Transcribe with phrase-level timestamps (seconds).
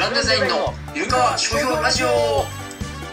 [0.00, 2.08] ランデザインのゆるかわ商標ラジオ。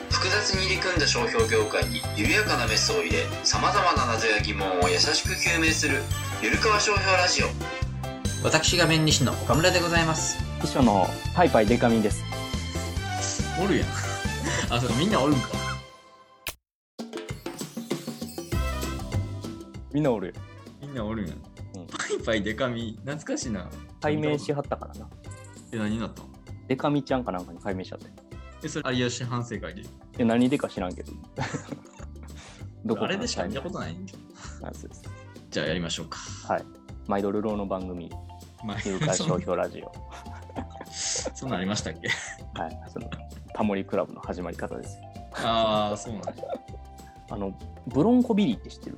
[0.09, 5.99] 複雑に入り組んだ商標業界に緩やかなメスを入れさまざまな謎や疑問を優しく究明する
[6.41, 7.47] ゆるかわ商標ラジオ。
[8.41, 10.37] 私が弁理士の岡村でございます。
[10.61, 12.23] 秘書のパイパイデカミンです。
[13.61, 13.87] おるやん。
[14.73, 15.49] あそうみんなおるんか。
[19.91, 20.33] みんなおるよ。
[20.79, 21.37] みんなおるんやん、
[21.75, 21.87] うん。
[21.87, 23.69] パイパイデカミ懐かしいな。
[23.99, 25.09] 解明しはったからな。
[25.73, 26.36] え何になったの
[26.67, 28.07] デカミちゃんかなんかに解明しちゃって。
[28.63, 29.83] えそれ有吉反省会で
[30.17, 31.11] え、何でか知らんけど。
[32.85, 33.93] どあれでしか見たことない？
[33.93, 34.13] んだ
[34.61, 34.87] ないです。
[35.49, 36.17] じゃあやりましょうか
[36.47, 36.63] はい。
[37.07, 38.09] マイドルローの番組、
[38.63, 39.91] まあゆるか商標ラジオ。
[40.91, 42.09] そんなんありましたっけ？
[42.59, 42.79] はい。
[42.91, 43.09] その、
[43.53, 45.03] タモリクラブの始まり方ですよ。
[45.43, 46.33] ああそうなんだ
[47.29, 48.97] あの、ブロンコビリーって知ってる？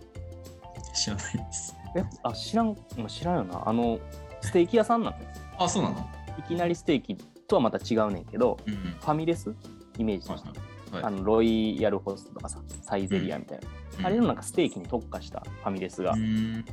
[0.95, 3.67] 知らないですえ、あ、知らん、まあ知らんよな。
[3.67, 3.99] あの、
[4.41, 5.41] ステーキ屋さんなんです。
[5.57, 6.09] あそうなの？
[6.37, 7.17] いきなりステーキ
[7.49, 8.79] とはまた違うねんけど、うんうん。
[8.79, 9.53] ファミレス
[9.97, 10.49] イメージとはいして。
[10.49, 10.55] は
[11.01, 13.59] いあのロイヤルホストとかさ、サイゼリアみたい
[14.01, 14.07] な。
[14.07, 16.65] あれのなんかステーキに特化したファミレスがうん。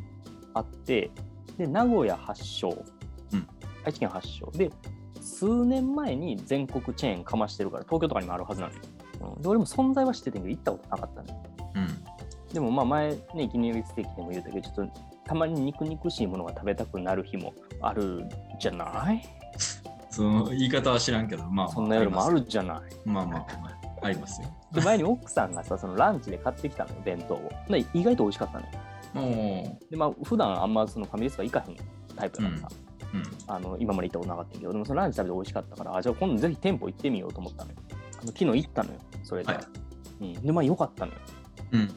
[0.54, 1.10] あって、
[1.58, 2.70] で、名古屋発祥、
[3.32, 3.46] うん。
[3.84, 4.50] 愛知県発祥。
[4.52, 4.70] で、
[5.20, 8.80] 数年前に全国チェーンかましてるから、東京とかにもあるはずなのよ。
[9.36, 9.42] うん。
[9.42, 11.42] で俺も存在は知っててんけど、行ったことなかったね。
[11.74, 12.54] うん。
[12.54, 14.92] でもまあ前ね、いきなりステーキでも言うたけど、ちょっと
[15.26, 17.52] たまに肉々しいものが食べたくなる日も
[17.82, 18.24] ある
[18.58, 19.22] じゃない？
[20.16, 22.80] その言い方は知らんけどまあそんな夜もあるじゃない。
[23.04, 27.50] まあまあまあありますよで前に奥さんがさ、そのランチで買ってきたのよ、弁当を。
[27.68, 28.72] で意外と美味しかったのよ。
[29.14, 31.76] もで、まあ普段あんまそのファミレスが行かへん
[32.14, 32.68] タイプだからさ、
[33.12, 37.76] ううんあの今まで行ったことなかったけど、でもそのランチ食べて美味しかったから、あじゃあ今度ぜひ店舗行ってみようと思ったのよ。
[38.20, 39.52] あの昨日行ったのよ、それで。
[39.52, 39.64] はい
[40.20, 41.18] うん、で、まあ良かったのよ。
[41.72, 41.90] うん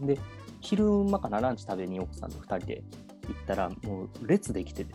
[0.00, 0.18] うん、で、
[0.60, 2.82] 昼間かな、ランチ食べに奥さんと2人で
[3.28, 4.94] 行ったら、もう列できてて、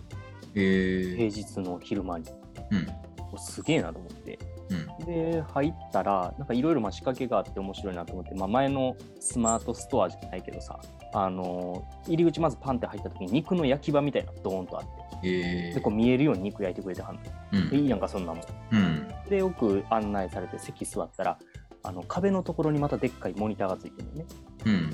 [0.55, 2.25] え平日の昼間に。
[2.71, 2.87] うん
[3.39, 4.39] すげえなと思って。
[4.69, 10.79] うんで、入ったら、なんかいろいろ仕掛けがあって面白いなと思って、まあ、前のスマートストアじゃないけどさ、
[11.13, 17.21] あの入り口まずパンって入った時に肉の焼き場みたいなドーンとあって、えでこう見えるように肉焼いてくれてはんの。
[17.53, 18.43] うんでいいやんか、そんなもん。
[18.71, 21.37] うんで、よく案内されて席座ったら、
[21.83, 24.25] あの壁のところにまたでっかいモニターがついてるのね。
[24.65, 24.89] うん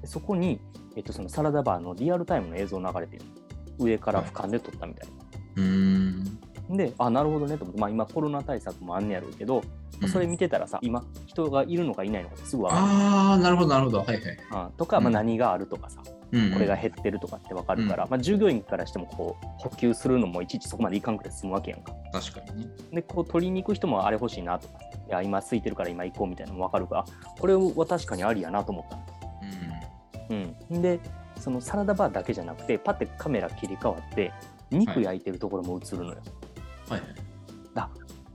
[0.00, 0.60] でそこに、
[0.96, 5.14] えっと、そのサラダバーのリアルタイムの映像流れてるの上から俯瞰で撮ったみたいな。
[5.56, 6.38] うん
[6.70, 9.62] で、あ、なるほどねと思って、まあ今コロナ対策もあんねやろうけど、
[10.00, 12.82] まあそれ見てたらさ、今人がいるのかいないのかすぐ分かる。
[12.82, 13.98] ああなるほどなるほど。
[13.98, 14.18] はいはい。
[14.20, 15.14] うんとか、まあ、うん。
[15.14, 18.10] 何があるとかさ、うんこれが減ってるとかって分かるから、うん。
[18.10, 21.92] まあ、従業員からしてもこう補給するのもいちいちそこまでいかんくて済むわけやんか。
[22.12, 22.70] 確かにね。
[22.92, 24.78] で、こう取りに行く人もあれ欲しいなとか、
[25.08, 27.04] いや、今空いてるから今行こうみたいなのも分かるから、
[27.40, 28.96] これは確かにありやなと思った。
[28.96, 30.54] の。
[30.70, 31.00] うん、で
[31.38, 34.32] そのサラダバーだけじゃなくてパッてカメラ切り替わって
[34.70, 36.37] 肉焼いてるところも映るのよ、うんはい
[36.88, 37.02] はい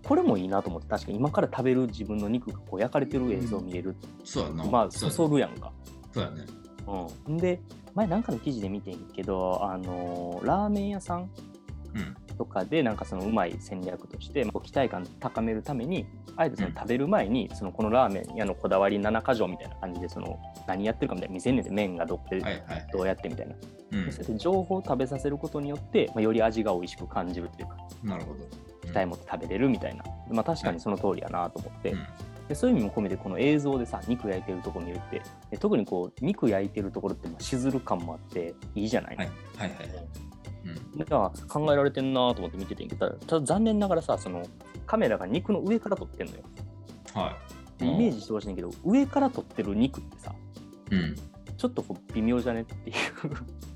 [0.03, 4.65] これもいいなと思って確かに今から食べる自分の肉がこう焼かれてる映像を見れる、そうやな。
[4.65, 5.71] まあそそるやんか、
[6.13, 6.45] そうやね。
[7.27, 7.61] うん、で
[7.95, 11.29] 前なんかの記事で見てんけどあのーラーメン屋さん
[11.95, 16.05] うんとかでなんかそのうまい戦略として、まあ、期待感高めるために
[16.35, 22.87] あえてその食べる前にそのこのラーメン屋のこだわり7か条みたいな感じでその何やってるかみたいな見せんねんで麺がどこではいはい。
[22.91, 23.55] どうやってみたいな。
[23.91, 24.11] うん。
[24.11, 28.39] そうやって情報を食べさせることによって、まあ、より味が美味しく感じるというかなるほど。
[28.81, 32.07] 期待持って食べれるみたいな、まあ、確かにその通りやなと思って、うん。
[32.47, 39.27] でそういう意味も込めてこの映像でさ肉焼いてるところ見るってで特にこう肉焼いてるところってまあしずる感もあっていいじゃない、はい
[39.57, 39.79] はいはい
[40.65, 40.97] うん。
[40.97, 44.45] だから考えられてんなと思って見ててんけどただ残念ながらさその
[44.85, 46.39] カメラが肉の上から撮ってんのよ。
[47.13, 47.37] は
[47.79, 47.79] い。
[47.79, 50.33] でイメージしてほしいんだけど上から撮ってる肉ってさ
[50.91, 51.15] うん。
[51.57, 52.95] ちょっとこう微妙じゃねっていう。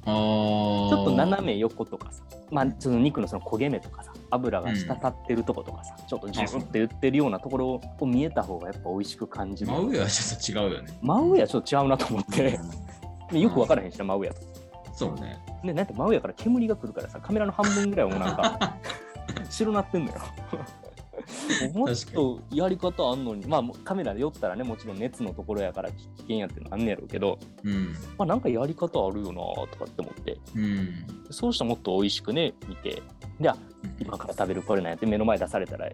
[0.07, 9.71] ちょっと斜め横とかさ、まあ、その肉のその焦げ目とかさ、油が滴ってるとことかさ、ちょっとジューって言ってるようなところを見えた方がやっぱ美味しく感じる。
[9.71, 10.99] 真上はちょっと違うよね。
[11.01, 12.59] 真上はちょっと違うなと思って、
[13.31, 14.41] でよく分からへんしな、真上やと。
[14.97, 15.37] そうね。
[15.63, 18.77] で、なんて真上から煙が来るからさ、カメラの半分ぐらいはもうなんか、
[19.47, 20.17] 白なってんのよ。
[21.75, 27.93] もっとやり方あんのに、まあカメラで寄ったらね、もちろん熱のところやから危険やっていうのあんねやろうけど、うん。
[28.17, 31.05] まあなんかやり方あるよなとかって思って、うん。
[31.29, 33.03] そうしたらもっと美味しくね、見て、
[33.39, 33.57] で、あ
[33.99, 35.87] 今から食べるこれなんやって目の前出されたら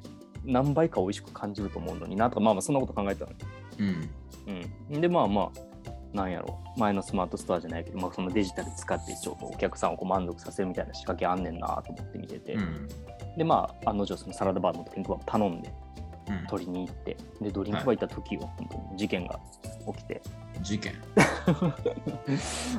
[0.45, 3.37] 何倍か美味しく感じると思うのになとかまあまあそんなこと考えてたのよ。
[3.79, 4.09] うん。
[4.93, 5.72] うん、でまあまあ
[6.13, 12.87] なんやろ前のスマートストアじゃないけど、まあ、そのデジタル使って一応お客さんをこう満足させるみたいな仕掛けあんねんなと思って見てて、うん。
[13.37, 15.73] でまあ案の定そのサラダバーのドリンクバーを頼んで
[16.29, 16.47] うん。
[16.47, 19.39] 取りに行ってでドリンクバー行った時は本当に事件が
[19.95, 20.21] 起きて、
[20.61, 20.93] 事件。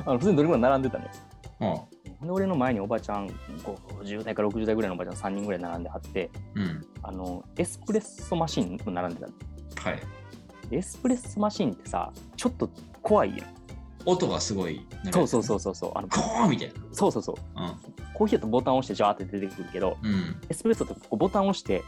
[0.05, 1.11] あの普通にドリンクバー並んでたのよ。
[1.59, 6.85] あで俺の前におばちゃん50代から60代ぐらいのおばちゃん3人ぐらい並んではってうん。
[7.03, 9.33] あのエスプレッソマシンも並んでたの。
[9.83, 10.01] はい。
[10.71, 12.69] エスプレッソマシンってさちょっと
[13.05, 13.55] 怖いやん
[14.07, 14.85] 音がすごい。
[15.11, 17.79] そうそうそうそうそうあのコーンみたいそうそうそうな。
[18.13, 20.11] コーヒーだとボタンを押してジャーって出てくるけどうん。
[20.11, 20.37] うん。
[20.49, 21.83] エスプレッソってこうボタンを押して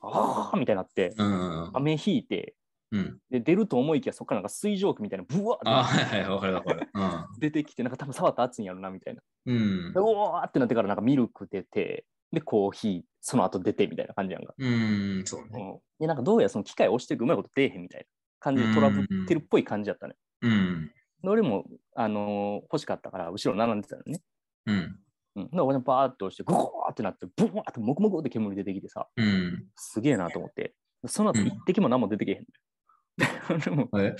[0.00, 1.70] あーみたいになってうん。
[1.74, 2.54] 飴引いて
[2.92, 3.18] うん。
[3.30, 6.88] で出ると思いきやそこからなんか水蒸気みたいなブワーっはいはい、わかるわかる。
[7.40, 9.56] 出てきてなんか多分触ったら熱いんやろなみたいなうん。
[9.56, 9.60] う
[9.90, 10.00] んで。
[10.00, 15.48] うわーってなってからなんかミルク出てでコーヒーその後出てみたいな感じやんか、うん、そうね。
[15.52, 18.06] うん、でなんかどうやらその機械押していくうまいこと出えへんみたいな
[18.40, 20.90] 感じでトラブってるっぽい感じやったね、うん。
[21.22, 21.64] で俺も、
[21.94, 24.20] あのー欲しかったから後ろ並んでたのね。
[24.66, 24.98] うん。
[25.36, 29.08] うん、で俺もバーって押してゴーってなってブワーってモクモクって煙出てきてさ。
[29.16, 29.66] うん。
[29.76, 30.74] すげえなと思って。
[31.06, 33.58] その後うん一滴も何も出てけへんのよ。
[33.64, 34.16] でもえ？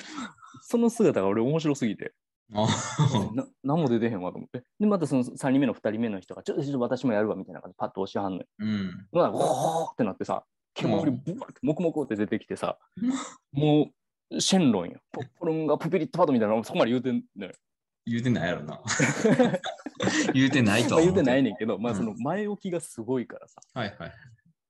[0.63, 2.15] その姿が俺面白すぎて。
[2.53, 2.67] あ
[3.35, 4.65] な何も出てへんわと思って。
[4.79, 8.47] でまたその3人目の2人目の人がちょっと私もやるわみたいな感じでパッと押しはんのよ。
[8.59, 9.09] うん。
[9.13, 10.45] まあ、ゴーってなってさ、
[10.75, 12.79] 煙ブワーってモクモクって出てきてさ、
[13.53, 13.95] もう、
[14.39, 15.01] シェンロンよ。
[15.13, 17.53] ポッポロンがプピリッとパッドみたいなのそこまで言うてんのよ。
[18.07, 18.83] 言うてないやろな。
[20.35, 24.13] 言うてないとまあ言うてないねんけど、まあうんその前置きがすごいからさ、はいはい。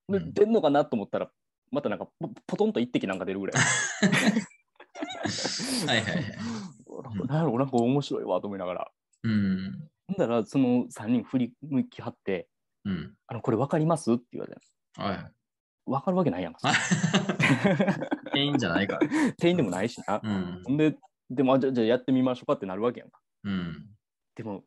[0.09, 1.31] でうん出んのかなと思ったら、
[1.71, 3.63] またなんかポポトンと一滴なんか出るぐらい。
[5.87, 6.25] はいはいはい。
[7.27, 8.91] なんやろ、なんか面白いわと思いながら。
[9.25, 9.89] うん。
[10.07, 12.49] ほんだら、その3人振り向きはって、
[12.85, 13.17] うん。
[13.27, 14.13] あの、これ分かります？
[14.13, 14.55] って言われ
[14.97, 15.09] たの。
[15.09, 15.33] はい。
[15.87, 16.61] 分かるわけないやんか。
[18.33, 19.01] 店員じゃないから。
[19.39, 20.21] 店員でもないしな。
[20.23, 20.77] うん。
[20.77, 20.97] で、
[21.31, 23.21] でも、あじゃあじゃあやってみましょうかってなるわけやんか。
[23.45, 23.91] うん。
[24.35, 24.65] でも、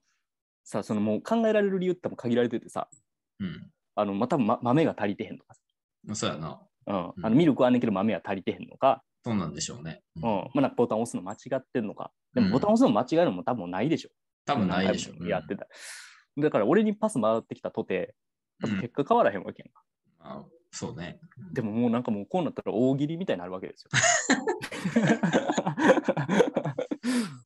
[0.63, 2.89] さ、そのもう考えられる理由っても限られててさ、
[3.39, 3.71] うん。
[3.95, 5.61] あの、また、ま、豆が足りてへんとかさ、
[6.13, 6.61] そうやな。
[6.87, 10.03] うん、うんあのミルクはあんねんけど豆は足りてへんのか、そうなんでしょうね。
[10.15, 14.09] うん、まあ、なんかボタン押すの間違ってんのか、でうんもボタン押すの間違えるのも多分ないでしょ。
[14.45, 15.67] 多分ないでしょやってた。
[16.37, 18.15] だから俺にパス回ってきたとて、
[18.61, 20.45] 結果変わらへんわけやんか。
[20.73, 21.19] あそうね。
[21.53, 23.89] でももうなんかもうこうなったら大喜利みたいになるわけですよ。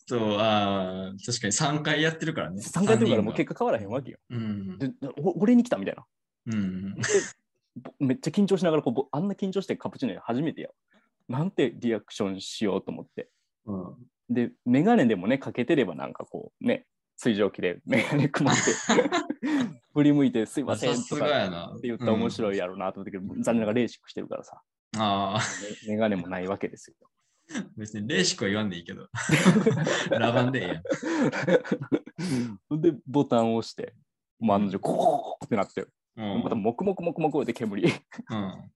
[0.07, 2.61] そう、ああ、確かに3回やってるからね。
[2.61, 3.37] 3回やってるからもう果。
[3.37, 4.17] 結果変わらへんわけよ。
[4.29, 4.77] うん。
[4.77, 6.05] でお俺に来たみたいな。
[6.47, 6.95] うん。
[7.99, 10.69] めっちゃ緊張しながらこうぼあんな緊張してカプチーノ初めてや。
[11.29, 13.29] なんてリアクションしようと思って。
[13.65, 13.95] うん。
[14.29, 16.85] で、メガネでもね、かけてればなんかこうね、
[17.21, 18.61] 水蒸気でメガネくまって、
[19.93, 21.73] 振り向いてすいませんとか。
[21.75, 22.55] って言ったら面白い。
[22.55, 24.59] いやろうなと思ったけど、残念ながらレーシックしてるからさ、
[24.97, 25.39] ああ、
[25.87, 26.95] メメガネもないわけですよ。
[27.77, 29.07] 別にレーシックは言わんでいいけど。
[30.09, 30.67] ラバンでええ
[32.71, 32.81] やん。
[32.81, 33.93] で、ボタンを押して、
[34.39, 35.85] もう案の定、コーってなって、
[36.17, 37.83] うんまたモクモクモクモクって煙。
[37.83, 38.71] うん。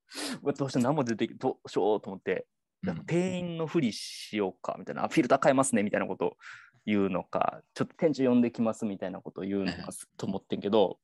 [0.55, 2.45] どうして何も出てきどうしようと思って、
[2.83, 6.37] うん店員のふりしようかみたいな、あフィルター変えますねみたいなことを
[6.85, 10.99] 言うのか、ちょっと店長呼んできますみたいなことを言うのかと思ってんけど、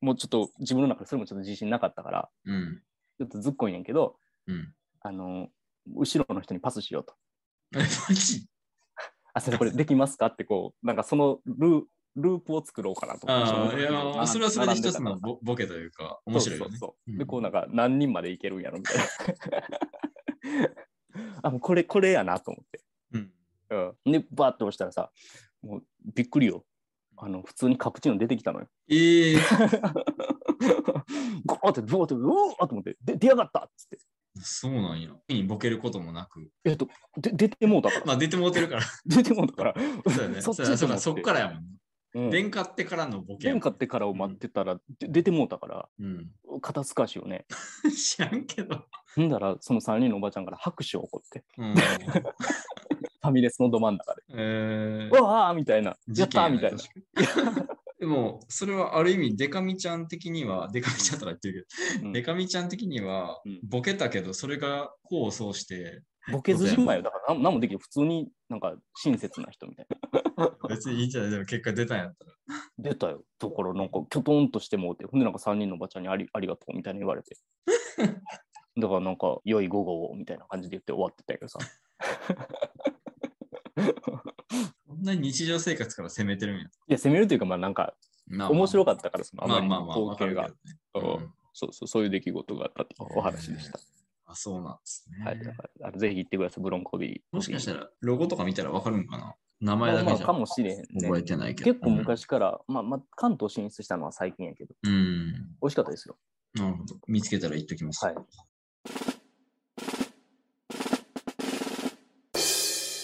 [0.00, 2.82] もうちょっと自分の中でそれもちょっと自信なかったから、うん。
[3.18, 4.74] ちょっとずっこいねんけど、うん。
[5.00, 5.48] あの、
[5.94, 7.14] 後ろの人にパスしようと。
[9.34, 10.26] あ、先生これできますか？
[10.26, 11.82] ってこう、なんかそのルー
[12.16, 13.30] ループを作ろうかなと。
[13.30, 16.76] ああ、いや、それはそれで一つのボボケというか、面白いよね。
[16.76, 19.04] そうそうで、こうなんか何人までいけるんやろみたいな。
[21.42, 22.82] あ、もうこれ、これやなと思って。
[23.72, 23.92] うん。
[24.06, 25.10] うん、で、バーって押したらさ、
[25.62, 25.82] もう
[26.14, 26.64] びっくりよ。
[27.16, 28.66] あの、普通にカプチーノ出てきたのよ。
[28.88, 29.36] ええ
[31.46, 33.98] ゴーって、ブワーって、うわーと思って、で出やがったっつって。
[34.40, 35.10] そうなんや。
[35.28, 36.48] にボケることもなく。
[36.64, 38.06] えっと、で出てもうたから。
[38.06, 38.82] まあ出てもうてるから。
[39.04, 39.74] 出てもうたから。
[40.08, 40.40] そうやね。
[40.40, 40.52] そ
[41.12, 41.60] っか、らやもんね。
[41.66, 41.72] うん
[42.14, 43.48] 電化ってからのボケ。
[43.48, 46.30] 電買ってからを待ってたら、で出てもうたから、うん。
[46.60, 47.46] 肩透かしよね。
[47.96, 48.84] 知らんけど。
[49.14, 51.74] ほんだら、その3人のおばちゃんから拍手を起こって、うん。
[53.22, 54.22] ファミレスのど真ん中で。
[54.30, 55.90] えうわーみたいな。
[55.90, 56.78] や事ったみたいな。
[58.00, 66.02] でも、それはある意味、デカミちゃん的には、デカミちゃんとか言ってるけど、うんデカミちゃん的にはうん、ボケたけど、それが功を奏して、
[66.32, 67.02] ボケずじまいよ。
[67.02, 67.78] だから何何もできる。
[67.78, 69.86] 普通になんか親切な人みたい
[70.36, 70.50] な。
[70.68, 72.32] 別にいいんじゃないでも結果出たんやったら。
[72.78, 73.24] 出たよ。
[73.38, 77.36] だからなんかきょとんとしてもうて、ほんでなんか3人のおばちゃんにありありがとうみたいに言われて。
[78.76, 81.58] だからなんか良い午後をみたいな感じで言って終わってたけどさ。
[84.86, 86.64] こんなに日常生活から攻めてるんや。
[86.64, 87.94] いや、攻めるというかまあなんか
[88.26, 91.00] まあ面白かったから、そのあまりにまあまあまあ、わかる光景。
[91.00, 91.16] が。
[91.16, 93.78] うんそうそう、そういう出来事があったっていうお話でした。
[94.26, 95.24] あ、そうなんですね。
[95.24, 97.36] はい、だからあのぜひ行ってください、ブロンコビー。
[97.36, 100.84] もしかしたら、ロゴとか見たらわかるんかな名前だけじゃまあかもしれへんね。
[101.02, 101.70] 覚えてないけど。
[101.72, 104.92] 結構昔から、まあまあ関東進出したのは最近やけど、うん。
[104.92, 105.32] うん。
[105.32, 106.16] 美味しかったですよ。
[106.54, 106.96] なるほど。
[107.06, 108.04] 見つけたら言っときます。
[108.04, 108.14] はい。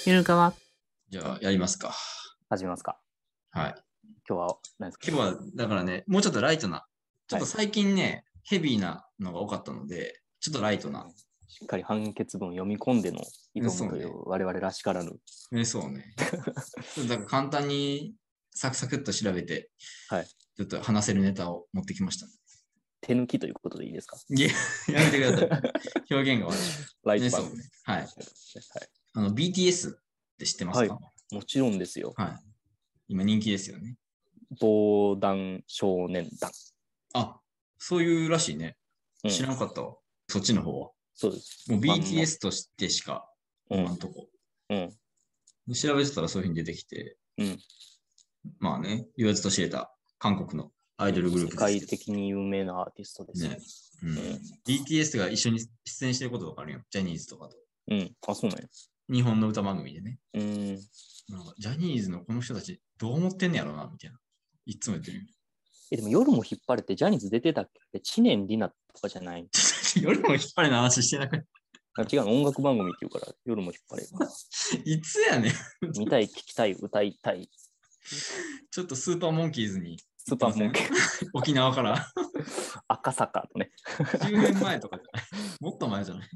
[0.09, 0.55] ゆるかわ。
[1.11, 1.95] じゃあ、やりますか。
[2.49, 2.99] 始めますか。
[3.51, 3.75] はい。
[4.27, 5.07] 今日は何ですか？
[5.13, 6.87] 今日は、だからね、もうちょっとライトな、
[7.27, 11.07] ちょっと最近ね、ヘビーなのが多かったので、ちょっとライトな。
[11.47, 13.19] しっかり判決文読み込んでの
[13.55, 15.13] 挑むという我々らしからぬ。
[15.51, 16.15] ね、そうね。
[16.17, 18.15] だから簡単に
[18.55, 19.71] サクサクっと調べて、
[20.09, 22.27] はいちょっと話せるネタを持ってきました。
[23.03, 24.17] 手抜きということでいいですか？
[24.31, 26.15] いや、やめてください。
[26.15, 26.59] 表現が悪い。
[26.59, 27.69] ね、 ライト版そうね。
[27.85, 28.01] はい。
[28.01, 28.09] はい
[29.15, 29.99] あの、BTS っ
[30.39, 30.99] て知ってますか、
[31.33, 32.15] もちろんですよ。
[32.17, 32.37] はい。
[33.09, 33.97] 今人気ですよね。
[34.61, 36.51] 防弾少年団。
[37.15, 37.41] あ、
[37.79, 38.77] そういうらしいね。
[39.25, 39.97] うん知らなかったわ。
[40.29, 40.91] そっちの方は。
[41.15, 41.71] そうです。
[41.71, 43.29] もう BTS としてしか、
[43.71, 44.29] うん今んとこ。
[44.71, 44.91] うん。
[45.67, 47.59] で調べてたらそういうふうに出てきて、うん
[48.61, 53.59] まあね、言わずと知れた韓国のアイドルグループ世ですけど界的に有名なアーティストですよね。
[54.05, 56.81] うん、BTS が一緒に出演してることとかあるよ。
[56.91, 57.57] ジャニーズとかと。
[57.91, 58.13] うん。
[58.27, 58.69] あ、そうなんや。
[59.11, 60.19] 日本の歌番組でね。
[60.35, 60.69] うん。
[61.29, 64.19] なんかジャニーズのこの人たちどう思ってんねやろな、みたいな。
[64.67, 65.25] いつも言ってるよ。
[65.91, 68.01] え、でも夜も引っ張れてジャニーズ出てたっけ？
[68.01, 69.49] 知念里奈とかじゃない？
[70.03, 71.45] 夜も引っ張りの話してなくて。
[71.97, 74.09] あ違うの音楽番組っていうから夜も引っ張れる。
[74.85, 75.53] いつやねん。
[75.99, 77.51] 見たい、聞きたい、歌いたい。
[78.71, 80.87] ちょっとスーパーモンキーズにスーパーモンキー、
[81.35, 82.07] 沖縄から
[82.87, 83.71] 赤坂とね。
[83.97, 85.57] 10年前とかじゃない？
[85.61, 86.29] もっと前じゃない？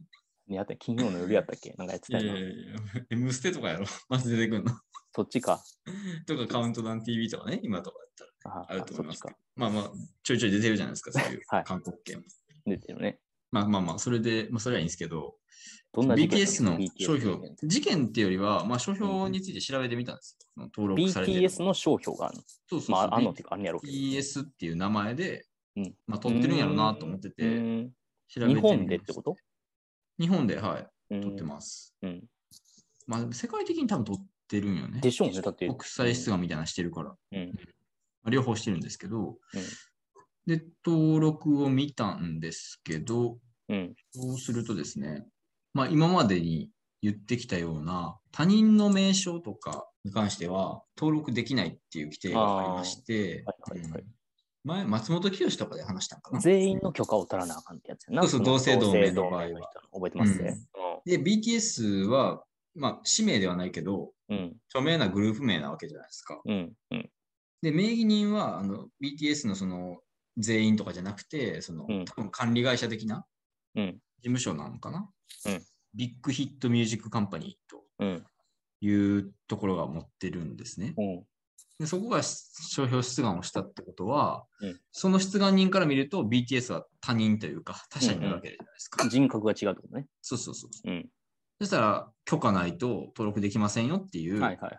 [0.49, 1.73] ねやった金曜の夜やったっけ？
[1.79, 2.39] なんかやっていやたよな。
[2.39, 2.77] いやいや、
[3.11, 3.87] M ステとかやろ。
[4.09, 4.73] まず出てくんの。
[5.15, 5.63] そっちか。
[6.27, 9.37] とかカウントダウン TV とかね、今とかやったらああると思いますけど。。
[9.57, 12.23] まあまあ、ちょいちょい出てるじゃないですか、そういうはい韓国系も。
[12.67, 13.21] 出てるね。
[13.51, 15.37] まあまあまあ、それで、まあそれはいいんですけど、
[15.93, 16.79] ど BTS の？
[16.99, 20.63] 商標、事件っていうよりは、まあ商標について調べてみたんですよ。
[20.75, 21.41] 登録されてる。
[21.41, 22.43] BTS の商標があるの？
[22.43, 22.91] そうそうそう。
[22.93, 23.81] まあ、あんのっていうか、あんねやろ。
[23.81, 25.47] BTS っていう名前で、
[25.77, 27.91] うんまあ取ってるんやろうなと思ってうて、ん
[28.29, 29.37] 調べて日本でってこと？
[30.19, 31.95] 日本で、はい、取取ってます。
[32.03, 32.25] うん。
[33.07, 35.01] まあ世界的に多分取ってるんよね。
[35.01, 35.41] でしょうね。
[35.41, 35.67] だって。
[35.67, 37.15] 国際出願みたいなのしてるから。
[37.33, 37.47] うん。
[37.49, 37.53] ま
[38.27, 39.39] あ両方してるんですけど、
[40.47, 43.39] で、登録を見たんですけど、
[43.69, 43.95] うん。
[44.13, 45.27] そうするとですね、
[45.75, 54.07] まあ今までに言ってきたような他人の名称とかに関しては登録できないっていう規定がありまして、はいはいはいうん
[54.65, 56.41] 前、松本清とかで話したんかな？
[56.41, 58.23] 全員の許可を取らなあかんってやつやな。
[58.23, 60.59] そうそうの同姓同名の同場合は覚えてますね？
[61.05, 64.57] で、BTS は、まあ、氏名ではないけど、うん。
[64.69, 66.41] 著名なグループ名なわけじゃないですか。
[66.45, 66.73] うん。
[66.91, 67.11] うん。
[67.61, 69.99] で、名義人は、あの、BTS のその、
[70.39, 73.27] 全員とかじゃなくて、その、うん多分管理会社的な
[73.75, 73.93] うん。
[73.93, 75.11] 事務所なのかな？
[75.47, 75.63] うん
[75.95, 78.25] ビッグヒットミュージックカンパニーとうん。
[78.81, 80.95] いうところが持ってるんですね。
[80.97, 81.27] うん。
[81.83, 89.09] でそこが商標出願をしたってことは、うんその出願人から見ると BTS は他人というか他者になるわけじゃないですか。
[89.09, 90.07] 人格が違うってことね。
[90.21, 90.91] そうそうそう。
[90.91, 91.09] うん。
[91.59, 94.79] そしたら許可ないと登録できませんよっていう、はいはいはい。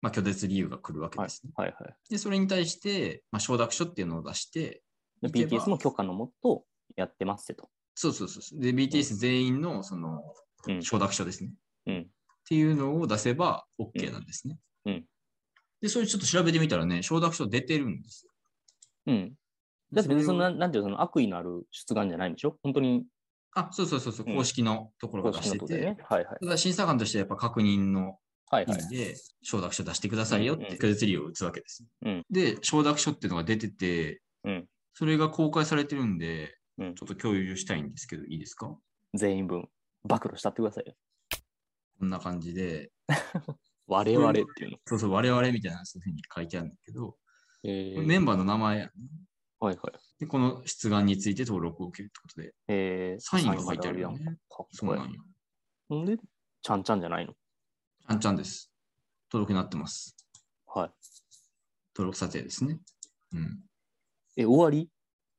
[0.00, 1.52] まあ、拒絶理由が来るわけはいですね。
[1.54, 1.94] はいはい。
[2.08, 4.82] で、それに対して、まあ、承諾書っていうのを出して、
[5.22, 6.64] BTS も許可のもと
[6.96, 7.68] やってますと。
[7.94, 8.58] そうそうそう。
[8.58, 10.22] で、BTS 全員のその
[10.66, 10.82] うん。
[10.82, 11.52] 承諾書ですね。
[11.86, 12.00] うん。
[12.00, 12.04] っ
[12.48, 14.58] ていうのを出せば OK なんですね。
[14.86, 15.04] うん
[15.82, 18.32] で、それちょっと調べてみたらね、承諾書出てるんですよ。
[19.06, 19.34] うん。
[19.92, 22.56] だって別にその、なんていうの、その悪意のある出願じゃないんでしょ？
[22.62, 23.04] 本当に
[23.54, 25.96] あ、そうそうそうそう、うん公式のところが公出してて、式のことでね。
[26.08, 26.36] はいはい。
[26.40, 28.16] ただ審査官としてやっぱ確認の
[28.50, 28.88] はいはい。
[28.88, 31.84] で、承諾書出してくださいよってうんうん拒絶理由を打つわけです。
[32.02, 38.74] うんで、承諾書っていうのが出てて、うんそれが公開されてるんで、うんちょっと共有したいんですけど、いいですか？
[39.14, 39.68] 全員分、
[40.04, 40.94] 暴露したってくださいよ。
[41.98, 42.90] こんな感じで、
[43.92, 44.78] 我々っていうの。
[44.86, 47.16] そうそう、我々みたいなそういうふうに書いてあるんだけど、
[47.64, 48.92] えメンバーの名前やね
[49.60, 49.92] はいはい。
[50.18, 54.18] で、この出願について登録を受けるってことで、えー、サインが書いてあるよね。
[54.24, 55.12] かっこいいそうなん。
[55.12, 55.22] よ。
[55.88, 56.16] ほんで、
[56.62, 57.32] ちゃんちゃんじゃないの？
[57.32, 58.72] ちゃんちゃんです。
[59.32, 60.16] 登録になってます。
[60.66, 60.90] はい。
[61.94, 62.80] 登録査定ですね。
[63.34, 63.60] うん。
[64.36, 64.88] え、終わり？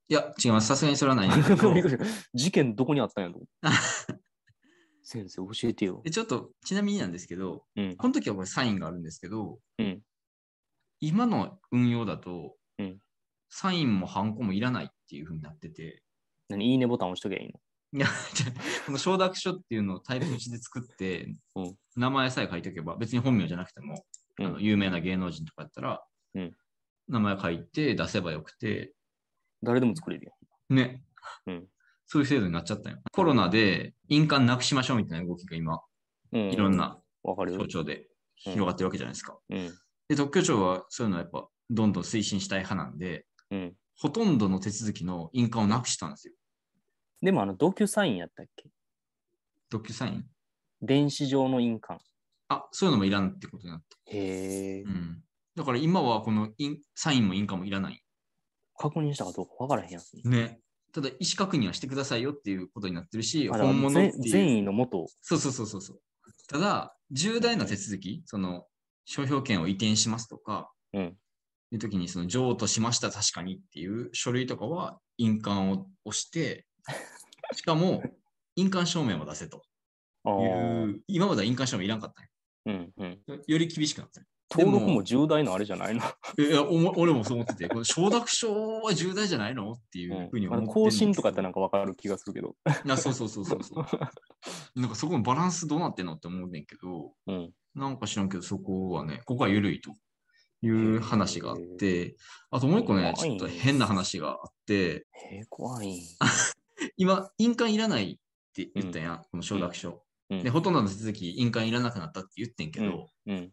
[0.08, 0.68] いや、違います。
[0.68, 1.30] さすがにそれはない
[2.34, 3.42] 事件どこにあったんやろ
[5.14, 6.02] 先生、教えてよ。
[6.04, 7.96] でちょっと、ちなみになんですけど、うん。
[7.96, 10.02] この時はこれサインがあるんですけど、うん。
[11.00, 12.98] 今の運用だと、うん。
[13.50, 16.02] サインもハンコもいらないっていうふうになってて、
[16.50, 17.48] 何いいねボタン押しときゃいい
[17.94, 18.00] の？
[18.00, 18.08] いや、
[18.88, 21.76] この承諾書っていうのをタイプ1で作って、うん。
[21.96, 24.04] 名前さえ書いておけば、別に本名じゃなくても、
[24.40, 24.46] うん。
[24.48, 26.04] あの有名な芸能人とかやったら、
[26.34, 26.52] うん。
[27.08, 28.94] 名前書いて出せばよくて、
[29.62, 30.34] 誰でも作れるよ。
[30.70, 31.04] ね、
[31.46, 31.68] うん
[32.14, 33.00] そういう制度になっちゃったよ。
[33.12, 35.82] コロナで印鑑なくしましょうみたいな動きが今、
[36.32, 36.52] うん。
[36.52, 36.78] いろん。
[36.78, 37.68] なわかるよ省。
[37.68, 39.36] 庁で広がってるわけじゃないですか。
[39.50, 39.72] うん。
[40.08, 43.74] で、特許庁はそういうのはやっぱどんどん推進したい派なんで、うん。
[43.98, 46.36] ほとんどの手続きの印鑑をなくしたんですよ。
[47.24, 48.70] でも、あの、ドキュサインやったっけ？
[49.72, 50.24] ドキュサイン？
[50.84, 52.00] 電子上の印鑑。
[52.50, 54.16] あ、そういうのもいらんってことになって。
[54.16, 54.88] へえう。
[54.88, 55.24] ん。
[55.56, 56.52] だから今はこの
[56.94, 58.04] サインも印鑑もいらない。
[58.78, 60.14] 確認したかどうか分からへんやつ。
[60.26, 60.60] ね。
[60.94, 64.30] ただ、意思確認はしてくださいよっていうことになってるし、本物って善いう。
[64.30, 66.00] 善意のもと、そうそうそうそうそう。
[66.48, 68.68] ただ、重大な手続き、その、
[69.06, 71.18] 商標権を移転しますとか、うん
[71.72, 76.68] いう時に、その、譲渡しました、確かにっていう書類とかは、印鑑を押して、
[77.56, 78.04] しかも、
[78.56, 79.64] 印鑑証明も出せと
[80.24, 82.28] あいーう、今までは印鑑証明いらんかったん
[82.66, 83.24] うんうん。
[83.26, 86.02] よより厳しくなったんよ登録も重大なあれじゃないの？
[86.38, 92.56] いや、おも俺もそう思ってて、これ承諾書は重大じゃないのっていうふうに思ってんです更新とかってなんか分かる気がするけど。
[92.86, 93.86] いや、そうそうそうそうそう。
[94.80, 97.54] なんかそこのバランスどうなってんのって思うねんけど、うん。
[97.76, 99.96] なんか知らんけど、そこはね、ここは緩いと
[100.62, 102.16] いう話があって、
[102.52, 106.00] あともう一個ね、ちょっと変な話があって、えー、怖い。
[106.98, 108.16] 今、印鑑いらないっ
[108.54, 109.90] て言ったやん、この承諾書。
[109.90, 113.52] うんで、ほとんどの手続き、印鑑いらなくなったって言ってんけど、うん。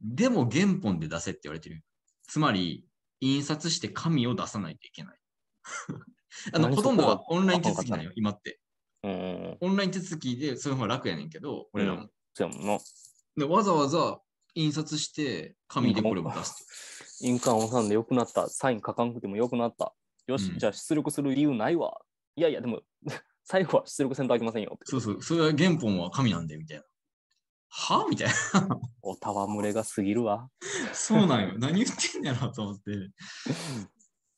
[0.00, 1.82] でも原本で出せって言われてる。
[2.26, 2.84] つまり、
[3.20, 5.18] 印刷して紙を出さないといけない。
[6.52, 8.60] あの、何ほとんどはオンライン手続きなんよ、今って。
[9.02, 9.58] うん。
[9.60, 12.08] オンライン手続きで、その方が楽やねんけど、俺らも。
[13.36, 14.20] でわざわざ
[14.54, 18.48] 印刷して、紙でこれを出す印鑑押さんでよくなった。
[18.48, 19.94] サイン書かんくてもよくなった。
[20.26, 21.98] よし、うんじゃあ出力する理由ないわ。
[22.36, 22.82] いやいや、でも、
[23.44, 24.78] 最後は出力せんとあきませんよ。
[24.84, 26.84] そうそう、それは原本は紙なんで、みたいな。
[27.68, 28.06] は？
[28.10, 28.80] みたいな。
[29.02, 30.48] おたわむれが過ぎるわ。
[30.92, 31.54] そうなんよ。
[31.58, 33.10] 何言ってんやろと思って。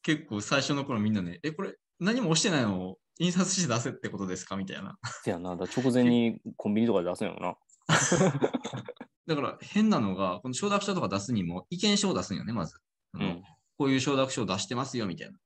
[0.03, 2.91] 結構最初の頃みんなね、え、これ何も押してないの？
[2.91, 4.57] を印刷して出せってことですか？
[4.57, 4.99] みたいな。
[5.23, 7.57] せやな、だ直前にコンビニとかで出すんやろな。
[9.27, 12.79] だから変なのが、この承諾書とか出すにも意見書を出すんよね、まず。
[13.15, 13.43] うん
[13.79, 15.39] こういう承諾書を出してますよ、みたいな。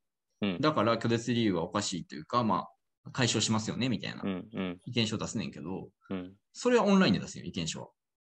[0.43, 2.69] うんだから拒絶理由はおかしいというか、まあ、
[3.13, 6.35] 解消しますよね、みたいなうんうん意見書を出すねんけど、うん。
[6.53, 7.89] それはオンラインで出すよ、意見書は。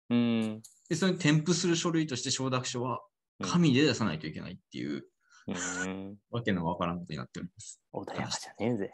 [0.10, 0.62] うん。
[0.89, 3.01] で、それに添付する書類として承諾書は
[3.41, 5.05] 紙で出さないといけないっていう、
[5.48, 6.17] うん。
[6.32, 7.82] わけのわからんことになっております。
[7.94, 8.91] 穏やかじゃねえぜ。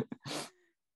[0.00, 0.04] っ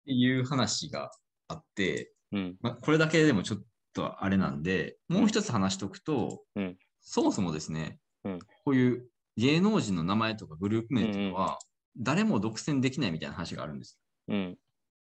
[0.07, 1.11] ていう話が
[1.49, 2.57] あって、うん。
[2.61, 3.61] まあ、これだけでもちょっ
[3.93, 6.77] とあれなんで、もう一つ話しておくと、うん
[7.09, 11.59] そもそもですね、うんこういう芸能人の名前とかグループ名というのは、
[11.99, 13.99] 誰も独占できないみたいな話があるんです。
[14.29, 14.59] うん。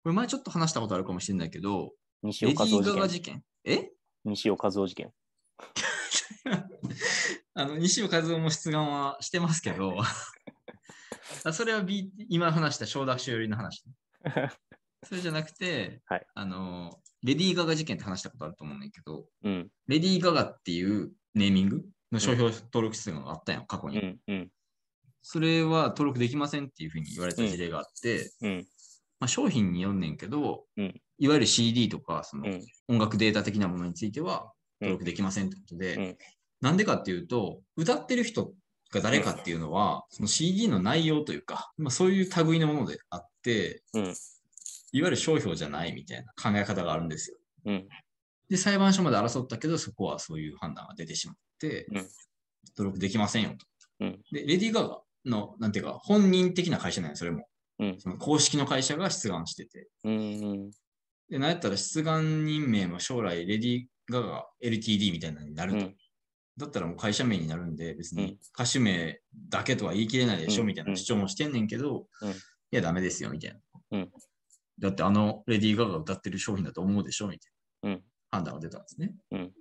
[0.03, 3.43] これ前ちょっと話したことあるかもしれないけど、西尾和夫事件？
[3.65, 3.91] え？
[4.25, 5.11] 西尾和夫事件。
[7.53, 9.95] あの西尾和夫も出願はしてますけど、
[11.43, 13.83] あ それは、B、今話した承諾書寄りの話。
[15.03, 19.71] それじゃなくて、はいあの、レディー・ガガ事件って話したことあると思うんだけど、うん。
[19.87, 23.99] レディー・ガガっていうネーミングの商標登録出願があったやん、過去に。
[23.99, 24.19] うん。
[24.27, 24.51] うん。
[25.21, 28.67] それは登録できませんっていうふうに言われた事例があって、うん。
[29.19, 32.65] まあ、商品によんねんけど、うんいわゆる CD とかそのうん。
[32.87, 36.17] 音楽データ的なものについてはうん登録できませんってことで、うん
[36.61, 38.53] なんでかっていうと、歌ってる人
[38.91, 44.03] が誰かっていうのは、その CD の内容というか、まあ、そういう類のものであって、うん。
[44.03, 47.37] いわゆる商標じゃないみたいな考え方があるんですよ。
[47.65, 47.87] うん。
[48.49, 52.07] で、裁判所まで争ったけど、そこはそういう判断が出てしまって、うん
[52.77, 53.65] 登録できませんよと。
[54.01, 57.47] うんで、レディー・ガガの、なんていうか、本人的な会社なんよ、それも。
[57.79, 59.87] うんその公式の会社が出願してて。
[60.03, 60.71] うん。
[61.29, 65.77] で、なんやったら出願人名も将来、レディー・ガガ LTD みたいなのになると。
[65.79, 65.95] うん
[66.57, 72.33] だったらもう会社名になるんで、別うんに歌手名だけとは言い切れないでしょ、うんみたいな主張もしてんねんけど、うんい
[72.71, 73.59] や、ダメですよ、みたいな。
[73.91, 74.11] うん
[74.77, 77.51] だってあのレディー・ガガが歌ってる商品だと思うでしょ、みたい
[77.83, 78.03] なうん。
[78.31, 79.13] 判断が出たんですね。
[79.31, 79.51] うん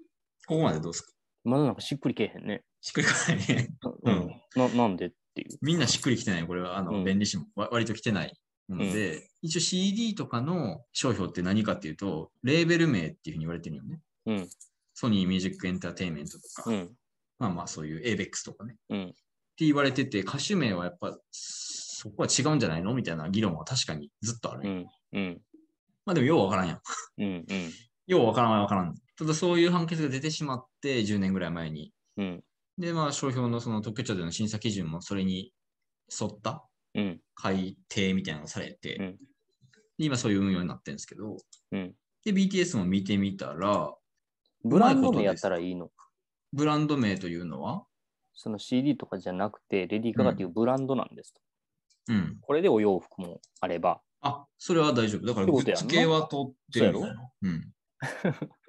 [0.46, 1.12] ここまでどうですか？
[1.44, 2.64] まだなんかしっくりけえへんね。
[2.81, 3.68] しっくりこないね。
[3.87, 4.31] ううんん。
[4.57, 5.07] ななんで？
[5.07, 5.59] っていう。
[5.62, 6.47] みんなしっくりきてない。
[6.47, 8.38] これは、あの、うん便利誌もわ割と来てない
[8.69, 14.01] もので、一応 CD とかの商標って何かっていうと、レーベル名っていうふうに言われてるよね。
[14.27, 14.49] うん。
[14.95, 16.90] ソニーミュージックエンターテインメントとか、うん。
[17.38, 18.77] まあまあそういう ABEX とかね。
[18.90, 19.05] うん。
[19.05, 19.09] っ
[19.61, 24.87] て言われてて、歌手名はやっぱ、そこは違うんじゃないのみたいな議論は確かにずっとある、うん。
[25.12, 25.40] うん。
[26.07, 26.81] まあでもようわからんやん。
[27.19, 27.45] うん。
[27.49, 27.73] うん。
[28.07, 28.95] ようわからんはわからん。
[29.16, 31.93] ただそういう判決が出てしまって、10年ぐらい前に。
[32.16, 32.45] うん。
[32.81, 35.53] で、まあ商標のその特許庁での審査基準もそれに
[36.21, 37.21] 沿ったうん。
[37.35, 39.16] 改定みたいなのがされて、うん
[39.99, 41.37] で今そういう運用になってるんですけど、
[41.73, 41.95] うん。
[42.25, 43.95] で、BTS も見てみたら、
[44.64, 45.90] ブランド名やったらいいの。
[46.55, 47.85] ブランド名というのは、
[48.33, 51.40] その CD とかじゃなくて、レディー・ガガっていうブランドなんですと。
[52.09, 52.38] うん。
[52.40, 54.01] これでお洋服もあれば。
[54.23, 55.27] あ、それは大丈夫。
[55.27, 57.07] だから、グッズ系は通ってるそ
[57.43, 57.73] うん。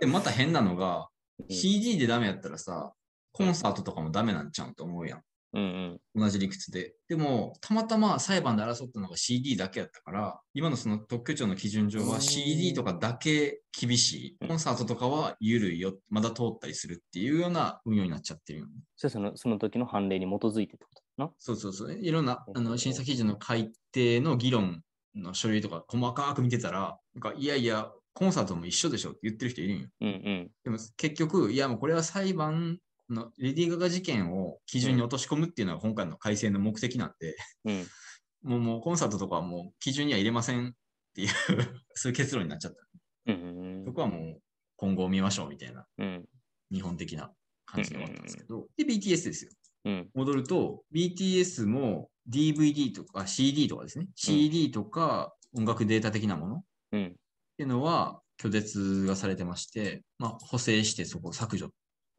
[0.01, 1.07] で、また変なのが、
[1.39, 2.93] うん CD でダメやったらさ、
[3.31, 5.21] コンサートとかもダメなんちゃうんと思うやん。
[5.53, 6.93] うん同じ理屈で。
[7.09, 14.47] でも、たまたま裁判で争ったのが CD だけやったから、今のその特許庁の基準上はうん CD とかだけ厳しい。
[14.47, 15.97] コンサートとかは緩いよ。
[16.09, 18.71] まだ通ったりするっていうような運用になっちゃってるよね。
[18.95, 21.33] それそのその時の判例に基づいてってことだな。
[21.37, 21.93] そうそうそう。
[21.93, 24.83] いろんなうんあの審査基準の改定の議論
[25.15, 29.87] の書類とか細かく見てたら、なんかいやいや、コンサートも一緒でしょって言ってる人いるんよ。
[29.99, 30.51] うんうん。
[30.63, 32.77] でも結局、いやもうこれは裁判
[33.13, 37.87] のレディー・ガガ事件を基準に落とし込むっていうのが今回の改正の目的なんで、うん。
[38.43, 40.71] もうもうコンサートとかはもう基準には入れませんっ
[41.13, 41.29] ていう
[41.93, 43.33] そういう結論になっちゃった。
[43.33, 44.41] うんそこはもう
[44.77, 46.25] 今後見ましょうみたいなうん。
[46.71, 47.31] 日本的な
[47.65, 49.51] 感じで終わったんですけど、で、BTS ですよ。
[49.85, 50.09] うん。
[50.13, 57.15] 戻ると、BTS も DVD とか CD とかですね、CD とか音楽データ的なものっうん。
[57.57, 61.71] ていうのは拒絶がされてまして、まあ、補正してそこを削除、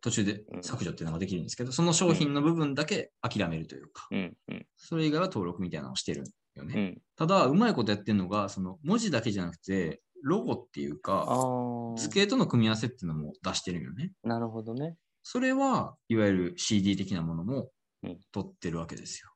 [0.03, 4.37] 途中でうん削除っていうのができるんですけど、その商品の部分だけ諦めるというか、うん。
[4.49, 4.67] うん。
[4.77, 6.75] それ以外は登録みたいなのをしてるよね。
[6.75, 7.03] うん。
[7.17, 11.95] ただ、うまいことやってるのが、その文字だけじゃなくて、ロゴっていうあか、あ。
[11.97, 14.13] 図形との組み合わせっていうのも出してるよね。
[14.25, 14.97] なるほどね。
[15.23, 17.71] それは、いわゆる CD 的なものも
[18.03, 19.31] うん取ってるわけですよ。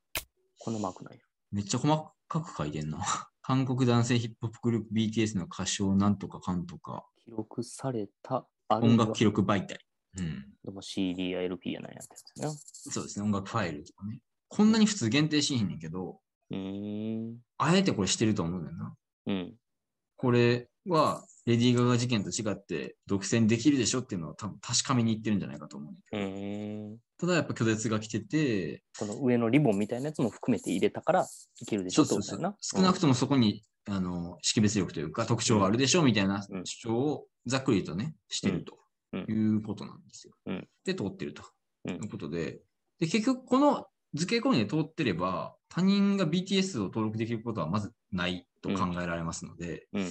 [0.59, 1.21] このマークなんや。
[1.53, 2.99] めっちゃ細かく書いてんな。
[3.43, 9.86] 韓国男性ヒップホップグループ BTS の歌唱なんとかかんとか、記録された音楽記録媒体。
[10.19, 10.45] うん。
[10.65, 12.61] でも CD や LP やなんやってやつね。
[12.63, 14.21] そうですね、音楽ファイルとかね。
[14.49, 17.39] こんなに普通限定しへんねんけど、うーん。
[17.59, 18.95] あえてこれしてると思うねんな。
[19.27, 19.55] うん。
[20.17, 26.97] これは、レディー・ガガ事件と違って独占できるでしょっていうのは多分確かめにいってるんじゃないかと思うね。
[27.19, 31.27] ただやっぱ拒絶が来てて、この上のリボンみたいなやつも含めて入れたから
[31.61, 32.57] いけるでしょってことだよな。
[32.61, 38.79] 少なくともそこに、あの識別力というか特徴があるでしょうみたいなうん主張をざっくりとね、してるとうん
[39.19, 40.35] いうことなんですよ。
[40.47, 41.43] うんで、通ってると
[41.85, 42.61] うんいうことで、
[42.99, 50.11] で結局この図形コミで通ってれば、他人が BTS を登録できることはまずないと考えられますので、うん。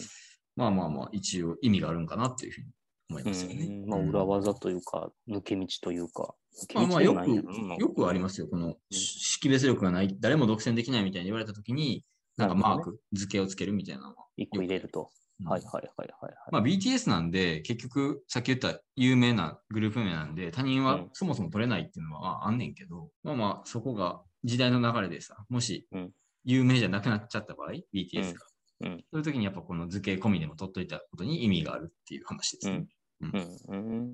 [0.55, 2.67] まあまあまあ、一応意味があるんかなっていうふうに
[3.09, 3.83] 思いうんますよね。
[3.85, 6.35] まあ、うん裏技というか、抜け道というか。
[6.73, 7.43] まあまあよく、よ
[7.77, 8.47] よくありますよ。
[8.47, 12.05] この識別力がない、誰も独占できないみたいに言われたときに、
[12.37, 14.25] なんかマーク、図形をつけるみたいなのは。
[14.37, 15.09] 一個入れると。
[15.41, 16.34] うんはいはいはいはいはい。
[16.52, 26.12] まあ BTS なんで、結局、さっき言った有名なグループ名なんで、他人はうんそもそも取れないっていうのはまああんねんけど、まあまあ、そこが時代の流れでさ、もしうん
[26.45, 28.21] 有名じゃなくなっちゃった場合、BTS が。
[28.21, 28.36] うんうん
[28.82, 32.86] そういう時にやっぱこの図形込みでも取っといたことに意味があるっていう話ですね。
[33.21, 34.10] うんうん。
[34.10, 34.12] っ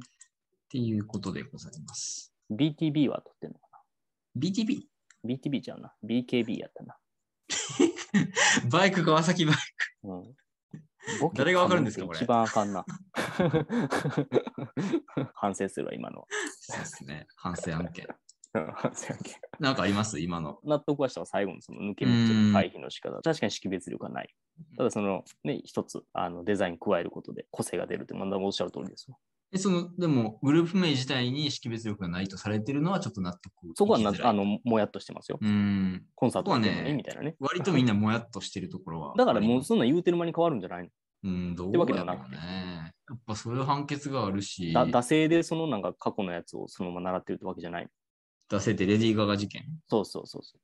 [0.70, 2.32] ていうことでございます。
[2.52, 3.84] BTB は取ってんのか
[4.38, 4.82] BTB?
[5.24, 5.94] な ?BTB じゃんな。
[6.04, 6.98] BKB やったな。
[8.70, 10.08] バイク川崎バイク。
[10.08, 10.36] うん。
[11.34, 12.86] 誰がわかるんですかこれ一番あかんな。
[15.34, 16.28] 反省するわ、今のは。
[16.60, 17.28] そうですね。
[17.36, 18.08] 反省案件。
[18.54, 20.60] うん反省やけんなんかあります今の。
[20.64, 23.20] 納得はしたわ最後のその抜け道の回避の仕方。
[23.22, 24.36] 確かに識別力がない。
[24.78, 29.18] ただそのね、一つあのデザイン加えることで個性が出るって、まだおっしゃる通りですわ。
[29.54, 35.40] えその、でも、グループ名自体に識別力がないとされてるのはちょっと納得そこはなあのもやっとしてますよ。
[35.42, 36.06] うーん。
[36.16, 37.36] コンサートはねみたいなね。
[37.40, 39.14] 割とみんなもやっとしてるところは。
[39.18, 40.90] だからもうそんなん言うてる間に変わるんじゃないの？
[41.24, 42.94] うん、どうってわけでだろうはなくてね。
[43.10, 47.88] やっぱそういう判決があるし、だ惰性でそのなんか過去のやつをそのまま習ってるってわけじゃない？
[48.50, 49.64] 出せてレディー・ガガ事件？
[49.90, 50.58] そうそうそうそ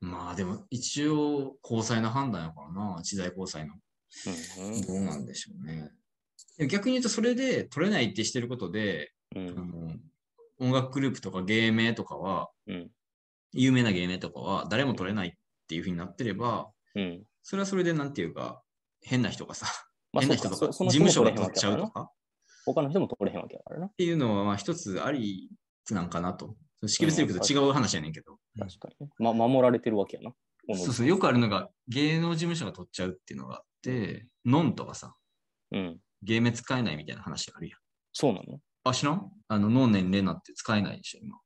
[0.00, 3.74] まあでも、一応、高裁の判断やからな、時代高裁の。
[3.74, 4.60] う。
[4.62, 5.90] うんどうなんでしょうね。
[6.58, 9.94] 逆に言うと、それで取れないってしてることで、うんあの
[10.58, 12.90] 音楽グループとか芸名とかは、うん
[13.52, 15.32] 有名な芸名とかは誰も取れないっ
[15.66, 17.22] ていうふうになってれば、うん。
[17.42, 18.62] それはそれでなんていうか、
[19.02, 19.66] 変な人がさ、
[20.12, 22.10] まあ変な人とか、事務所が取っちゃうとかっ
[22.66, 23.88] 他の人も取れへんわけだからな。
[23.88, 25.50] ていうのは、まあ一つあり
[25.90, 26.56] なんかなと。
[26.86, 28.38] 識別力と違う話やねんけど。
[28.58, 29.12] 確かにね。
[29.18, 30.32] ま、守られてるわけやな。
[30.76, 35.14] そうそう、よくあるのが、芸能事務所が取っちゃうっていうのがあって、ノンとかさ、
[35.72, 35.98] うん。
[36.22, 37.78] 芸名使えないみたいな話あるやん。
[38.12, 38.60] そうなの？
[38.84, 41.36] あ、知らんあの、ノンネンレナって使えないでしょ、今。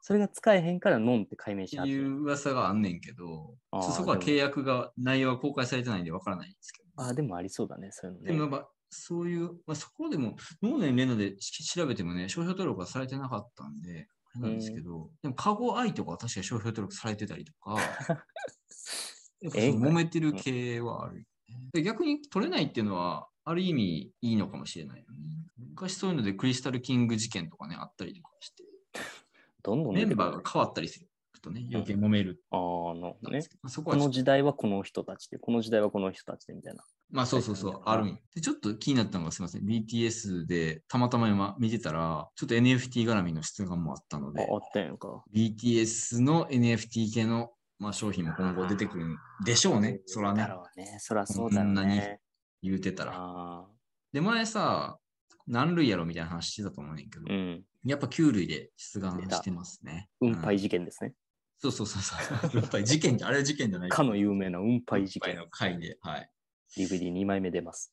[0.00, 1.98] それが使えへんからノンって解明っしてはってる。
[1.98, 6.88] いう噂があんねんけど、そそこは契約が、内容は公開されてないんでわからないんですけど。
[6.96, 8.32] ああ、でもありそうだね、そういうのね。
[8.32, 17.76] でもやっぱ、そういう、まあ、そこでも、ノーネンレナでし調べてもね、商標登録はされてなかったんで、あれなんですけど、でも、カゴアイとかは確かに商標登録されてたりとか、
[19.42, 21.26] やっぱ揉めてる系はあるよね、
[21.74, 25.16] で逆に取れないっていうのは、ある意味いいのかもしれないよね。
[25.70, 28.64] 昔そういうのでクリスタルキング事件とかね、あったりとかして、
[29.62, 31.08] どんどんメンバーが変わったりする
[31.38, 32.58] くとね、余計揉めるああ、
[32.94, 33.40] なるほどね。
[33.62, 36.84] まあそここの時代はこの人たちで、この時代はこの人たちでみたいな。
[37.10, 39.62] まあそうそうそう、あるんよで、ちょっと気になったのがすみません。
[39.64, 45.24] BTS でたまたま今見てたら、ちょっと NFT 絡みの出願もあったのあで、あったんか。
[45.34, 50.00] BTS の NFT 系の、まあ、商品も今後出てくるんでしょうね。
[50.06, 50.98] そらねだ、ろうね。
[51.00, 52.20] そらそうだろうこんなにね。
[52.62, 53.12] 言うてたら。
[53.14, 53.66] あ
[54.12, 54.98] で、前さ、
[55.46, 57.64] 何類やろみたいな話してたと思うねんけど、ーうん。
[57.84, 60.08] やっぱ9類で出願してますね。
[60.20, 61.14] 運配うん事件ですね。
[61.58, 62.60] そうそうそうそう。
[62.60, 65.36] 運配事件じゃ、あれは事件じゃないかの有名な運配事件。
[65.36, 65.96] の回で。
[66.02, 66.30] はい。
[66.76, 67.92] DVD2 枚目出ます。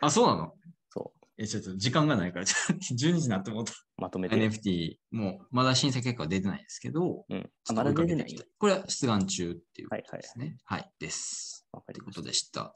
[0.00, 0.54] あ、そうなの？
[0.88, 3.72] そえ、ちょっと時間がないから、ちょっと12時になって思った。
[3.72, 3.74] う。
[3.98, 4.34] まとめて。
[4.34, 7.50] NFT、もうまだ審査結果は出てないですけど、うん。
[7.68, 10.56] あ、まだ出てないこれは出願中っていうこはいはいとですね。
[10.64, 11.66] はい、です。
[11.72, 12.22] ということ。
[12.22, 12.74] でした。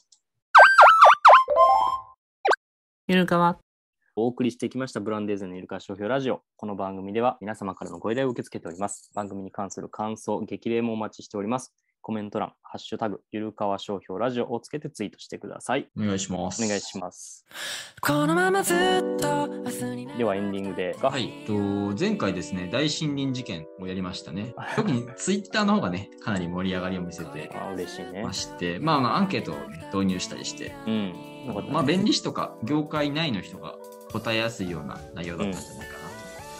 [3.06, 3.58] ゆるかわ。
[4.16, 6.40] お送りしてきましたブランデーズのイルカ商標ラジオ。
[6.56, 9.10] この番組では皆様からのご依頼を受け付けております。
[9.14, 11.74] 番組に関する感想、激励もお待ちしております。
[12.00, 15.86] コメント欄、ハッシュタグ、ゆるかわ商標ラジオをつけてツイートしてください。
[15.98, 16.64] お願いします。
[16.64, 17.44] お願いします。
[18.00, 18.76] このままずっ
[19.20, 21.52] と明日になではエンディングで、はい、えっと
[22.00, 24.54] 前回ですね、大森林事件をやりましたね。
[24.76, 28.32] 特にツイッターの方がね、かなり盛り上がりを見せてあ嬉しいねま。
[28.32, 31.33] して、まあ、まあ、アンケートをね導入したりして、うん。
[31.70, 33.74] まあ、弁理士とか業界内の人が
[34.12, 35.94] 答えやすいような内容だったんじゃないか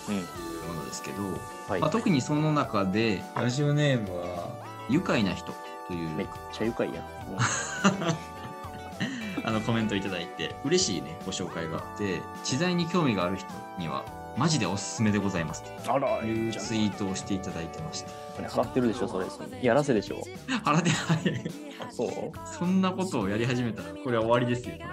[0.09, 0.25] なうん。
[0.27, 1.23] というものですけど、
[1.69, 1.91] はいまあ、。
[1.91, 4.51] 特にその中で、ラジオネームは、
[4.89, 5.53] 愉快な人
[5.89, 7.05] というめっちゃ愉快やん。
[9.47, 13.47] あのコメントいただいて、嬉しいね、ご紹介があって、知財に興味がある人
[13.79, 14.05] には、
[14.37, 18.11] マジでおすすめでございますあら、というツイートをしていただいてました。
[18.43, 19.27] 払ってるでしょ、それ。
[19.63, 20.23] やらせでしょ。
[20.65, 22.09] 腹で、はいあ、そう
[22.47, 24.77] そんなことをやり始めたら、これは終わりですよ。
[24.77, 24.87] ね。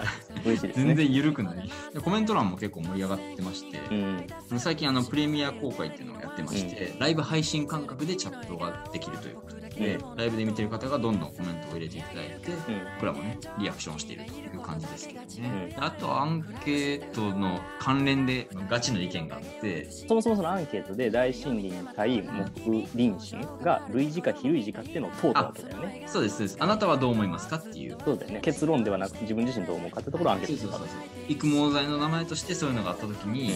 [0.73, 1.71] 全然緩くない。
[1.93, 4.60] でコメント欄も結構盛り上がってまして、うん。
[4.60, 12.86] 最近あのプレミア公開っていうのをやってまして、ライブ配信感覚でチャットができるということで、うライブで見てる方がどんどんコメントを入れていただいて、うん。
[12.95, 15.73] 僕らもね、リアクションしているという感じですけどね。
[15.75, 26.04] うんあとアンケートの関連でガチの意見があって、そもそもそのアンケートで大森林対木林神が類似か非類似かっていうのを問うたわけだよね。
[26.08, 26.58] そうです、そうです。
[26.60, 27.98] あなたはどう思いますかっていう。
[28.04, 28.39] そうだよね。
[28.41, 30.88] 結論ではなく自分自身どう思うかってところをアンケートそうそうそう。
[31.28, 33.54] 育毛剤の名前としてそういうのがあった時に、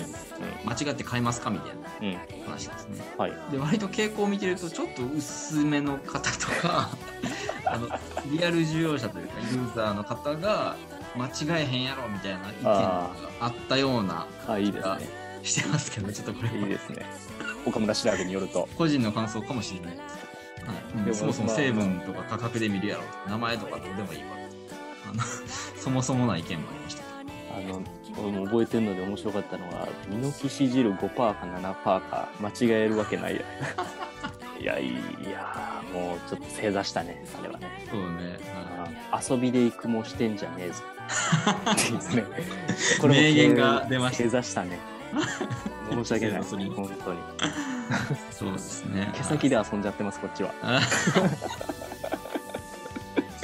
[0.66, 2.08] 間違って買いますかみたいうん。
[2.08, 2.14] うん。
[2.14, 3.04] な話ですね。
[3.18, 3.34] はい。
[3.52, 6.90] で割と傾向を見てるとちょっと薄めの方とか
[7.66, 7.88] あの
[8.32, 10.76] リアル需要者というかユーザーの方が
[11.16, 15.25] 間違えへんやろみたいな意見があったようなあ、いいですね。
[15.46, 17.06] してますけどちょっとこれいいですね。
[17.66, 18.68] 岡村調べによると。
[18.78, 20.26] 個人の感想かもしれないです、はい
[21.06, 24.30] でもそもそもまあ成分とか価格で見るやろ名前とかどうでもいいわ
[25.12, 25.22] あの
[25.78, 27.04] そもそもな意見もありました
[27.56, 27.82] あの、
[28.22, 33.42] 俺も覚えてるので面白かったのは、ミノキシ汁5%か7%か間違えるわけないや。
[34.60, 34.94] いや、い
[35.30, 37.68] や、もうちょっと正座したね、あれはね。
[37.90, 38.40] そうね、
[39.12, 40.84] あ遊びで行くもしてんじゃねえぞ。
[43.10, 44.80] ねい名言が出ました正座したね。
[45.90, 46.42] 申し訳ない。
[46.76, 47.20] 本当に。
[48.32, 50.52] そうですね毛先で遊んじゃってます、こっちは。
[50.62, 50.82] あ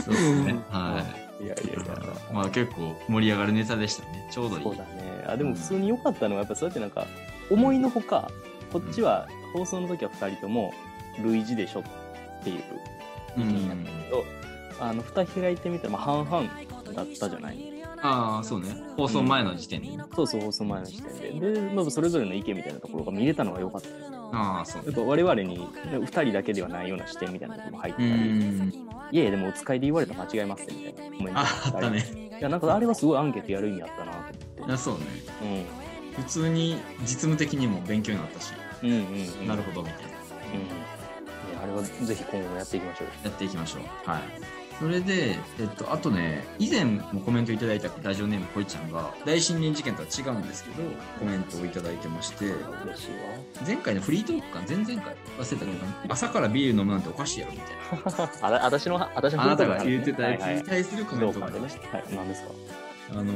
[0.03, 1.03] そうですねは
[1.39, 1.83] いいやいやいや。
[2.31, 4.27] まあ結構盛り上がるネタでしたね。
[4.31, 4.63] ちょうどいい。
[4.63, 5.23] そうだね。
[5.27, 7.07] あでも普通に良かったのは、やっぱそうやってなんか、
[7.49, 8.29] 思いのほか、
[8.71, 10.73] こっちは放送の時は2人とも
[11.23, 11.83] 類似でしょっ
[12.43, 12.63] ていう
[13.37, 14.23] 意見やったけど、
[14.79, 16.49] あの蓋開いてみたら、まあ、半々
[16.93, 17.70] だったじゃない。
[18.03, 18.75] ああ、そうね。
[18.97, 20.03] 放送前の時点でね。
[20.15, 21.51] そうそう、放送前の時点で。
[21.53, 23.89] で、まあ、それぞれの意見みたいなところが見れたのが良かった。
[24.33, 24.87] ああ、そうね。
[24.87, 28.69] やっぱ我々に2人だけではないような視点みたいなところも入ってうたり、ん。
[29.11, 32.29] いやいや、でもお使いで言われたら間違えますってみたいなコメントあったね。
[32.39, 35.01] いや、なんかあれはすごいアンケートやる意味あったなと思あ そうね。
[35.01, 36.21] って。
[36.21, 38.89] 普通に実務的にも勉強になったし、うん。
[38.89, 39.47] うんうん、うん。
[39.47, 40.09] なるほどみたいな。
[40.09, 41.51] うん。
[41.51, 43.13] いやあれはぜひ今後もやっていきましょうよ。
[43.25, 44.09] やっていきましょう。
[44.09, 44.21] はい。
[44.81, 50.81] それで、えっと、あとね、以前もコメントいただいたラジオネームこいちゃんが、大森林事件とは違うんですけど、
[51.19, 53.67] コメントをいただいてまして、嬉しいわ。
[53.67, 55.71] 前回のフリートークか、前々回忘れたけど、
[56.09, 58.31] 朝からビール飲むなんておかしいやろみたいな。
[58.41, 61.97] あら、私の、私のあなたが言ってたやつに対するコメントがありました。。
[61.97, 62.49] はい、何ですか？
[63.13, 63.33] あの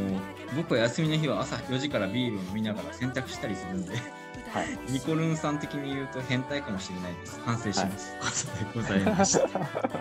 [0.55, 3.91] 僕は休みの日は朝4時からビールを飲みながら洗濯したりするんで、
[4.55, 4.67] はい。
[4.89, 7.37] ニコルンさん的に言うと変態かもしれないです。
[7.43, 8.47] 反省します。
[8.73, 9.49] ことでございました。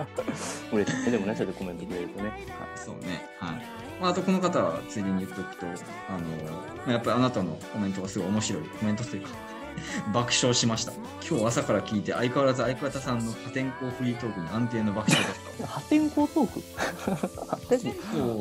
[0.72, 1.10] 嬉しい。
[1.10, 2.32] でもね、そうやってコメントくれるとね。
[2.76, 3.26] そうね。
[3.40, 3.66] はい。
[4.00, 5.74] まあ、あとこの方はついでに言っておくと、あの、
[6.76, 9.30] まあやっぱりあなたのコメントがすごい面白いコメントというか、
[10.14, 10.92] 爆笑しました。
[11.28, 15.66] 今日朝から聞いて相変わらず相方さんの破天荒フリートークに安定の爆笑だった。
[15.74, 16.62] 破天荒トーク？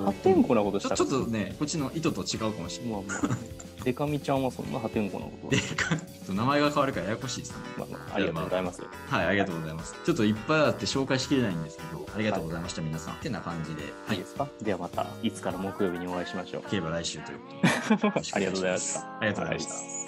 [0.04, 2.94] 破天荒なことしちょたちょっとね、こっちの意図と違うかもしれない。
[2.94, 3.73] まあまあ。
[3.84, 7.58] デカミちゃんはそんな破天荒なことでかちょっと名前が変わるからややこしいですね。
[7.78, 8.82] まあまあありがとうございます。
[9.10, 9.96] はい、ありがとうございます。
[10.06, 13.16] ちょっといっぱいあって紹介しきれないんですけど、ありがとうございました、皆さん。
[13.16, 14.28] ってな感じで、はいいいで。
[14.28, 14.48] すか？
[14.62, 16.64] ではまたいつから木曜日にお会いしましょう。
[16.70, 17.46] ければ来週というこ
[17.98, 18.22] とで。
[18.34, 19.00] ありがとうございました。
[19.20, 19.74] ありがとうございました。
[19.74, 20.03] はい